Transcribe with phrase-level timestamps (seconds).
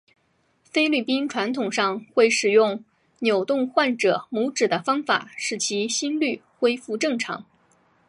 [0.63, 2.83] 菲律宾传统上会使用
[3.19, 7.45] 扭动患者拇趾的方法使其心律恢复正常。